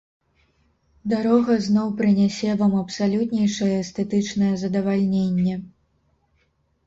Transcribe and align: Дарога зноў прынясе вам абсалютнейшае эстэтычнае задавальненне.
Дарога 1.11 1.57
зноў 1.65 1.91
прынясе 1.99 2.55
вам 2.61 2.73
абсалютнейшае 2.79 3.69
эстэтычнае 3.83 4.51
задавальненне. 4.63 5.55